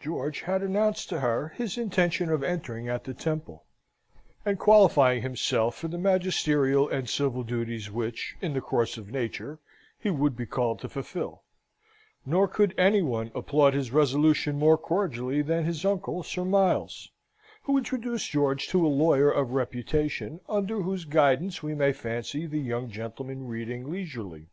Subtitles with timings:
[0.00, 3.64] George had announced to her his intention of entering at the Temple,
[4.44, 9.58] and qualifying himself for the magisterial and civil duties which, in the course of nature,
[9.98, 11.42] he would be called to fulfil;
[12.26, 17.10] nor could any one applaud his resolution more cordially than his uncle Sir Miles,
[17.62, 22.58] who introduced George to a lawyer of reputation, under whose guidance we may fancy the
[22.60, 24.50] young gentleman reading leisurely.